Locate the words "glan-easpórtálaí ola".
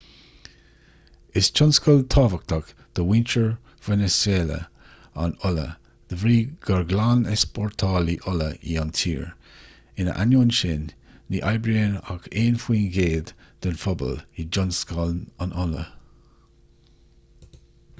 6.95-8.47